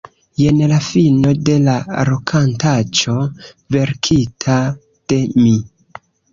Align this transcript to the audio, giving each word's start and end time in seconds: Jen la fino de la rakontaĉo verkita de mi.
Jen 0.43 0.61
la 0.69 0.79
fino 0.85 1.33
de 1.49 1.57
la 1.65 1.75
rakontaĉo 2.11 3.19
verkita 3.79 4.59
de 5.15 5.23
mi. 5.41 5.57